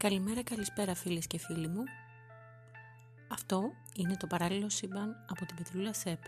[0.00, 1.82] Καλημέρα, καλησπέρα φίλες και φίλοι μου.
[3.28, 6.22] Αυτό είναι το παράλληλο σύμπαν από την Πετρούλα ΣΕΠ.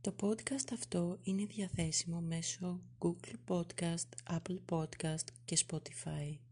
[0.00, 6.49] Το podcast αυτό είναι διαθέσιμο μέσω Google Podcast, Apple Podcast και Spotify.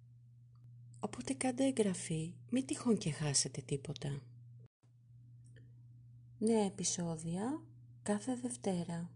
[1.01, 4.23] Οπότε κάντε εγγραφή, μην τυχόν και χάσετε τίποτα.
[6.39, 7.62] Νέα επεισόδια
[8.02, 9.11] κάθε Δευτέρα.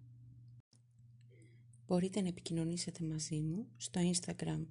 [1.87, 4.67] Μπορείτε να επικοινωνήσετε μαζί μου στο Instagram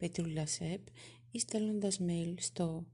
[0.00, 0.80] petrulasep
[1.30, 2.86] ή στέλνοντας mail στο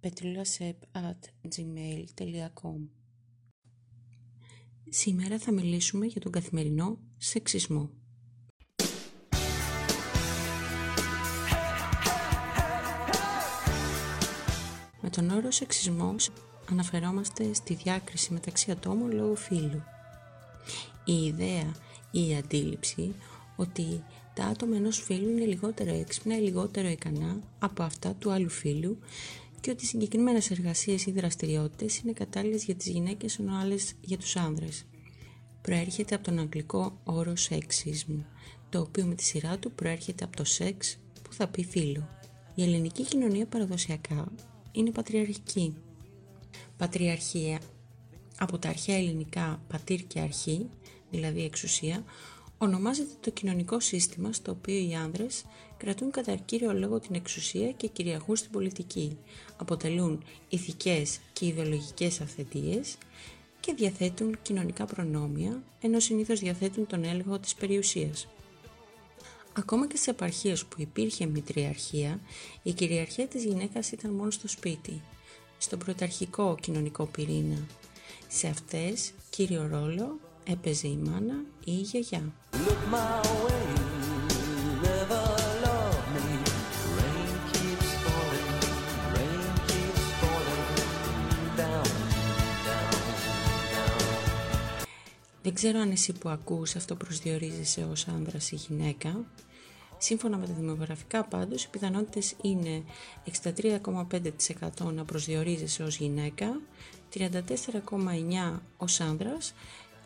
[0.00, 2.88] petrulasep@gmail.com
[4.88, 7.90] Σήμερα θα μιλήσουμε για τον καθημερινό σεξισμό.
[15.16, 16.30] Τον όρο σεξισμός
[16.70, 19.82] αναφερόμαστε στη διάκριση μεταξύ ατόμων λόγω φύλου.
[21.04, 21.74] Η ιδέα
[22.10, 23.14] ή η αντίληψη
[23.56, 28.48] ότι τα άτομα ενός φύλου είναι λιγότερο έξυπνα ή λιγότερο ικανά από αυτά του άλλου
[28.48, 28.98] φύλου
[29.60, 34.36] και ότι συγκεκριμένες εργασίες ή δραστηριότητες είναι κατάλληλες για τις γυναίκες ενώ άλλες για τους
[34.36, 34.84] άνδρες.
[35.62, 38.24] Προέρχεται από τον αγγλικό όρο sexism,
[38.68, 42.08] το οποίο με τη σειρά του προέρχεται από το σεξ που θα πει φύλο.
[42.54, 44.32] Η ελληνική κοινωνία παραδοσιακά
[44.76, 45.74] είναι πατριαρχική.
[46.76, 47.60] Πατριαρχία
[48.38, 50.66] από τα αρχαία ελληνικά πατήρ και αρχή,
[51.10, 52.04] δηλαδή εξουσία,
[52.58, 55.44] ονομάζεται το κοινωνικό σύστημα στο οποίο οι άνδρες
[55.76, 59.16] κρατούν κατά κύριο λόγο την εξουσία και κυριαρχούν στην πολιτική,
[59.56, 62.96] αποτελούν ηθικές και ιδεολογικές αυθεντίες
[63.60, 68.28] και διαθέτουν κοινωνικά προνόμια, ενώ συνήθως διαθέτουν τον έλεγχο της περιουσίας.
[69.58, 72.20] Ακόμα και σε επαρχίες που υπήρχε μητριαρχία,
[72.62, 75.02] η κυριαρχία της γυναίκας ήταν μόνο στο σπίτι,
[75.58, 77.66] στον πρωταρχικό κοινωνικό πυρήνα.
[78.28, 81.34] Σε αυτές κύριο ρόλο έπαιζε η μάνα
[81.64, 82.32] ή η γιαγιά.
[95.42, 99.24] Δεν ξέρω αν εσύ που ακούς αυτό προσδιορίζεσαι ως άνδρας ή γυναίκα.
[99.98, 102.82] Σύμφωνα με τα δημογραφικά πάντως, οι πιθανότητες είναι
[103.24, 106.60] 63,5% να προσδιορίζεσαι ως γυναίκα,
[107.14, 109.54] 34,9% ως άνδρας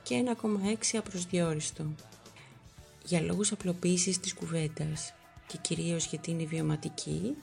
[0.02, 1.84] και 1,6% απροσδιόριστο.
[3.04, 5.14] Για λόγους απλοποίησης της κουβέντας
[5.46, 7.36] και κυρίως γιατί είναι βιωματική,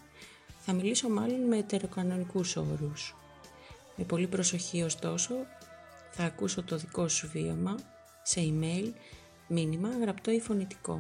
[0.60, 3.16] θα μιλήσω μάλλον με ετεροκανονικούς όρους.
[3.96, 5.34] Με πολύ προσοχή ωστόσο
[6.12, 7.76] θα ακούσω το δικό σου βίωμα
[8.24, 8.92] σε email,
[9.48, 10.98] μήνυμα, γραπτό ή φωνητικό.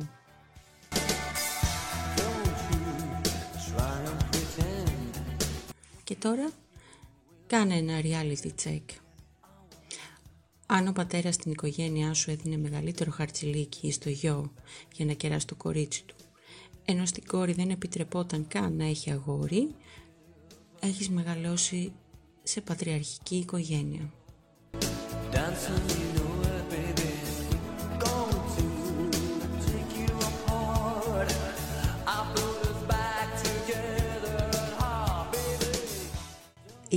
[6.20, 6.52] Τώρα
[7.48, 8.82] κάνε ένα reality check.
[10.66, 14.54] Αν ο πατέρας στην οικογένειά σου έδινε μεγαλύτερο χαρτζηλίκι στο γιο
[14.94, 16.16] για να κεράσει το κορίτσι του,
[16.86, 19.76] ενώ στην κόρη δεν επιτρεπόταν καν να έχει αγόρι,
[20.80, 21.92] έχεις μεγαλώσει
[22.44, 24.12] σε πατριαρχική οικογένεια.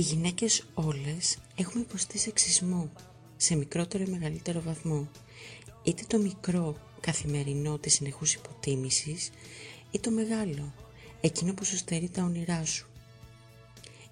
[0.01, 2.91] Οι γυναίκες όλες έχουμε υποστεί σεξισμό
[3.37, 5.09] σε μικρότερο ή μεγαλύτερο βαθμό.
[5.83, 9.29] Είτε το μικρό καθημερινό της συνεχούς υποτίμησης
[9.91, 10.73] ή το μεγάλο,
[11.21, 12.87] εκείνο που σου στερεί τα όνειρά σου.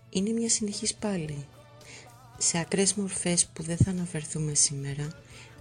[0.09, 1.45] Είναι μια συνεχής πάλι.
[2.37, 5.07] Σε ακραίες μορφές που δεν θα αναφερθούμε σήμερα,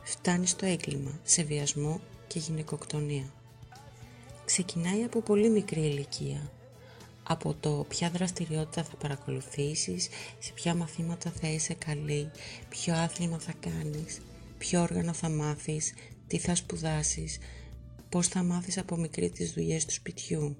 [0.03, 3.33] φτάνει στο έγκλημα, σε βιασμό και γυναικοκτονία.
[4.45, 6.53] Ξεκινάει από πολύ μικρή ηλικία,
[7.31, 10.09] από το ποια δραστηριότητα θα παρακολουθήσεις,
[10.39, 12.31] σε ποια μαθήματα θα είσαι καλή,
[12.69, 14.21] ποιο άθλημα θα κάνεις,
[14.59, 15.95] ποιο όργανο θα μάθεις,
[16.27, 17.39] τι θα σπουδάσεις,
[18.09, 20.57] πώς θα μάθεις από μικρή τις δουλειές του σπιτιού,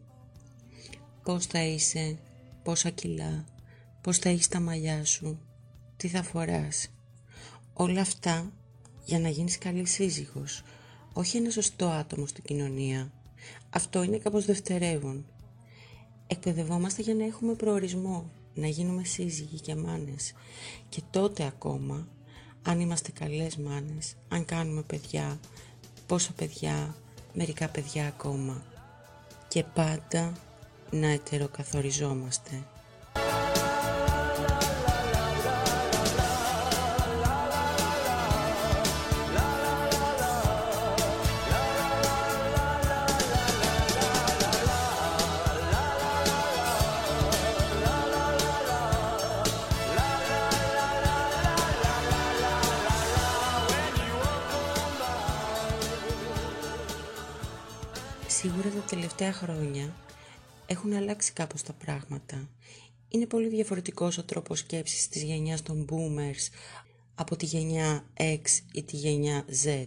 [1.23, 2.19] πώς θα είσαι,
[2.63, 3.45] πόσα κιλά,
[4.01, 5.39] πώς θα έχεις τα μαλλιά σου,
[5.97, 6.89] τι θα φοράς.
[7.73, 8.53] Όλα αυτά
[9.05, 10.63] για να γίνεις καλή σύζυγος,
[11.13, 13.13] όχι ένα σωστό άτομο στην κοινωνία.
[13.71, 15.27] Αυτό είναι κάπως δευτερεύον.
[16.31, 20.33] Εκπαιδευόμαστε για να έχουμε προορισμό, να γίνουμε σύζυγοι και μάνες.
[20.89, 22.09] Και τότε ακόμα,
[22.63, 25.41] αν είμαστε καλές μάνες, αν κάνουμε παιδιά,
[26.07, 26.95] πόσα παιδιά,
[27.33, 28.63] μερικά παιδιά ακόμα.
[29.49, 30.33] Και πάντα
[30.91, 32.67] να ετεροκαθοριζόμαστε.
[59.01, 59.97] Τελευταία χρόνια
[60.67, 62.51] έχουν αλλάξει κάπως τα πράγματα.
[63.09, 66.53] Είναι πολύ διαφορετικός ο τρόπος σκέψης της γενιάς των boomers
[67.15, 68.43] από τη γενιά X
[68.73, 69.87] ή τη γενιά Z.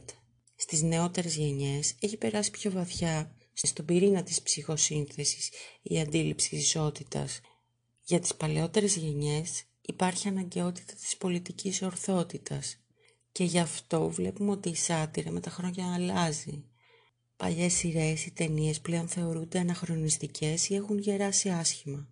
[0.55, 5.49] Στις νεότερες γενιές έχει περάσει πιο βαθιά στον πυρήνα της ψυχοσύνθεσης
[5.81, 7.41] η αντίληψη ισότητας.
[8.03, 12.77] Για τις παλαιότερες γενιές υπάρχει αναγκαιότητα της πολιτικής ορθότητας
[13.31, 16.65] και γι' αυτό βλέπουμε ότι η σάτυρα με τα χρόνια αλλάζει.
[17.41, 22.07] Παλιές σειρές ή ταινίες πλέον θεωρούνται αναχρονιστικές ή έχουν γεράσει άσχημα.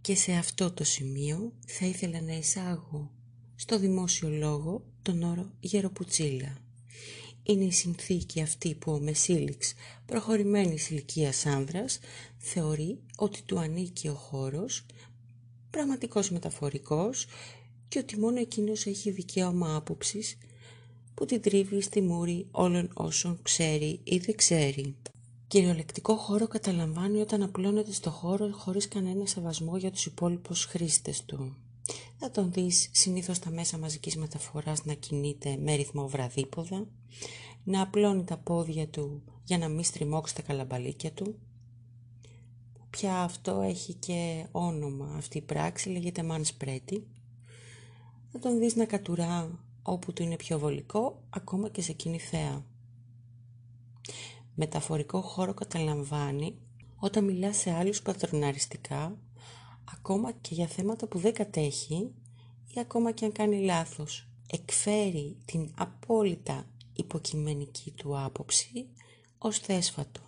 [0.00, 3.10] Και σε αυτό το σημείο θα ήθελα να εισάγω
[3.54, 6.56] στο δημόσιο λόγο τον όρο γεροπουτσίλα.
[7.42, 9.74] Είναι η συνθήκη αυτή που ο Μεσίλιξ,
[10.06, 11.98] προχωρημένης ηλικίας άνδρας,
[12.38, 14.86] θεωρεί ότι του ανήκει ο χώρος,
[15.70, 17.26] πραγματικός μεταφορικός
[17.88, 20.36] και ότι μόνο εκείνος έχει δικαίωμα άποψης
[21.20, 24.96] που την τρίβει στη μούρη όλων όσων ξέρει ή δεν ξέρει.
[25.48, 31.56] Κυριολεκτικό χώρο καταλαμβάνει όταν απλώνεται στο χώρο χωρίς κανένα σεβασμό για τους υπόλοιπους χρήστες του.
[32.16, 36.86] Θα τον δεις συνήθως στα μέσα μαζικής μεταφοράς να κινείται με ρυθμό βραδύποδα,
[37.64, 41.38] να απλώνει τα πόδια του για να μην στριμώξει τα καλαμπαλίκια του.
[42.90, 47.02] Πια αυτό έχει και όνομα αυτή η πράξη, λέγεται manspreading.
[48.32, 52.64] Θα τον δεις να κατουρά όπου του είναι πιο βολικό, ακόμα και σε κοινή θέα.
[54.54, 56.58] Μεταφορικό χώρο καταλαμβάνει
[56.96, 59.18] όταν μιλάς σε άλλους πατροναριστικά,
[59.92, 62.14] ακόμα και για θέματα που δεν κατέχει
[62.74, 64.28] ή ακόμα και αν κάνει λάθος.
[64.52, 68.88] Εκφέρει την απόλυτα υποκειμενική του άποψη
[69.38, 70.20] ως θέσφατο.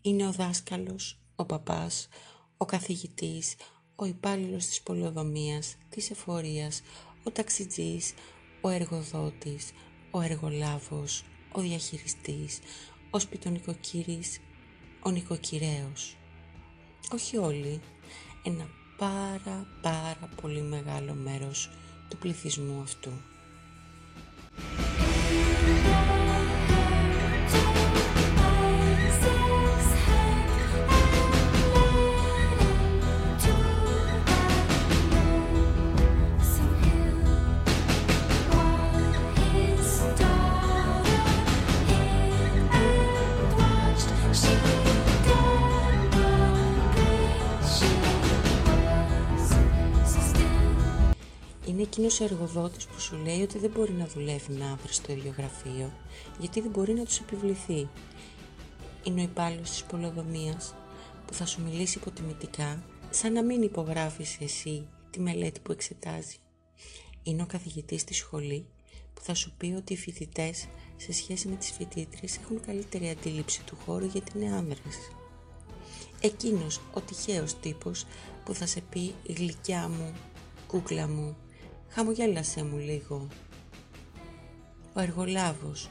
[0.00, 2.08] Είναι ο δάσκαλος, ο παπάς,
[2.56, 3.54] ο καθηγητής,
[3.94, 6.80] ο υπάλληλος της πολεοδομίας, της εφορίας,
[7.28, 8.14] ο ταξιτζής,
[8.60, 9.70] ο εργοδότης,
[10.10, 12.58] ο εργολάβος, ο διαχειριστής,
[13.10, 14.40] ο σπιτονικοκύρης,
[15.02, 16.16] ο νοικοκυρέος.
[17.12, 17.80] Όχι όλοι,
[18.42, 21.70] ένα πάρα πάρα πολύ μεγάλο μέρος
[22.08, 23.10] του πληθυσμού αυτού.
[51.98, 55.12] Είναι εκείνο ο εργοδότης που σου λέει ότι δεν μπορεί να δουλεύει με άνδρες στο
[55.12, 55.92] ίδιο γραφείο,
[56.38, 57.88] γιατί δεν μπορεί να τους επιβληθεί.
[59.02, 60.74] Είναι ο υπάλληλος της πολεοδομίας
[61.26, 66.36] που θα σου μιλήσει υποτιμητικά, σαν να μην υπογράφεις εσύ τη μελέτη που εξετάζει.
[67.22, 68.66] Είναι ο καθηγητής στη σχολή
[69.14, 70.66] που θα σου πει ότι οι φοιτητές
[70.96, 74.96] σε σχέση με τις φοιτήτρες έχουν καλύτερη αντίληψη του χώρου γιατί είναι άνδρες.
[76.20, 78.06] Εκείνος ο τυχαίος τύπος
[78.44, 80.12] που θα σε πει η γλυκιά μου,
[80.66, 81.36] κούκλα μου,
[81.88, 83.26] Χαμογέλασέ μου λίγο.
[84.94, 85.88] Ο εργολάβος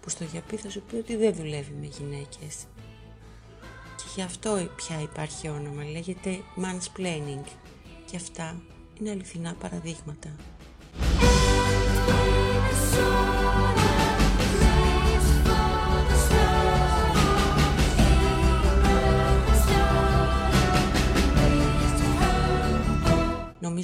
[0.00, 2.64] που στο γιαπί θα σου πει ότι δεν δουλεύει με γυναίκες.
[3.96, 7.44] Και γι' αυτό πια υπάρχει όνομα, λέγεται mansplaining.
[8.10, 8.62] Και αυτά
[9.00, 10.36] είναι αληθινά παραδείγματα.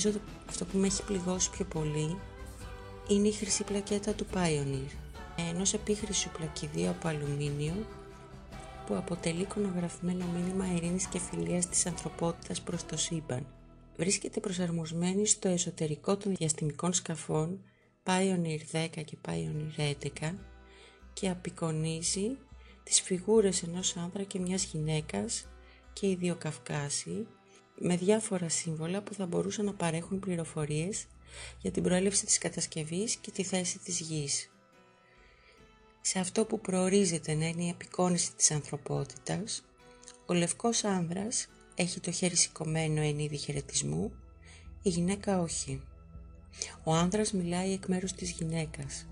[0.03, 2.19] Νομίζω αυτό που με έχει πληγώσει πιο πολύ
[3.09, 4.91] είναι η χρυσή πλακέτα του Pioneer,
[5.51, 7.75] ενός επίχρησου πλακιδίου από αλουμίνιο
[8.87, 13.47] που αποτελεί κονογραφημένο μήνυμα ειρήνης και φιλίας της ανθρωπότητας προς το σύμπαν.
[13.97, 17.65] Βρίσκεται προσαρμοσμένη στο εσωτερικό των διαστημικών σκαφών
[18.03, 20.35] Pioneer 10 και Pioneer 11
[21.13, 22.37] και απεικονίζει
[22.83, 25.47] τις φιγούρες ενός άνδρα και μιας γυναίκας
[25.93, 27.27] και οι δύο Καυκάσοι
[27.83, 31.07] με διάφορα σύμβολα που θα μπορούσαν να παρέχουν πληροφορίες
[31.61, 34.51] για την προέλευση της κατασκευής και τη θέση της γης.
[36.01, 39.65] Σε αυτό που προορίζεται να είναι η απεικόνηση της ανθρωπότητας,
[40.27, 44.13] ο λευκός άνδρας έχει το χέρι σηκωμένο εν είδη χαιρετισμού,
[44.83, 45.83] η γυναίκα όχι.
[46.85, 49.07] Ο άνδρας μιλάει εκ μέρους της γυναίκας.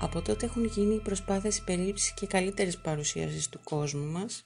[0.00, 4.44] Από τότε έχουν γίνει προσπάθειες υπερήψης και καλύτερης παρουσίασης του κόσμου μας.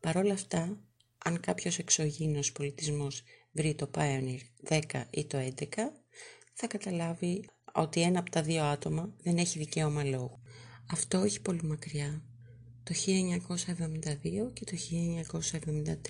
[0.00, 0.78] Παρ' όλα αυτά,
[1.24, 4.38] αν κάποιος εξωγήινος πολιτισμός βρει το Pioneer
[4.68, 4.80] 10
[5.10, 5.66] ή το 11,
[6.52, 10.40] θα καταλάβει ότι ένα από τα δύο άτομα δεν έχει δικαίωμα λόγου.
[10.90, 12.22] Αυτό όχι πολύ μακριά,
[12.82, 14.76] το 1972 και το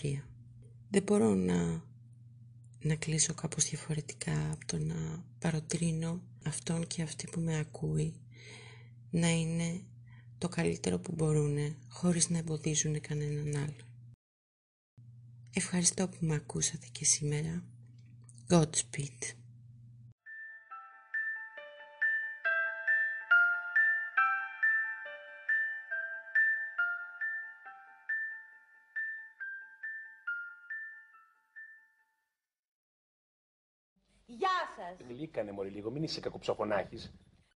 [0.02, 0.23] 1973.
[0.90, 1.85] Δεν μπορώ να,
[2.82, 8.20] να κλείσω κάπως διαφορετικά από το να παροτρύνω αυτόν και αυτή που με ακούει
[9.10, 9.84] να είναι
[10.38, 13.84] το καλύτερο που μπορούν χωρίς να εμποδίζουν κανέναν άλλο.
[15.54, 17.64] Ευχαριστώ που με ακούσατε και σήμερα.
[18.48, 19.34] Godspeed.
[34.26, 35.06] Γεια σας.
[35.08, 37.12] Γλύκανε μωρή λίγο, μην είσαι κακοψοφωνάχης.